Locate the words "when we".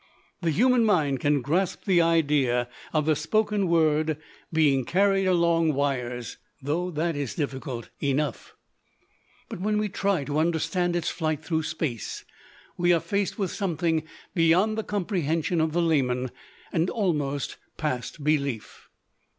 9.61-9.89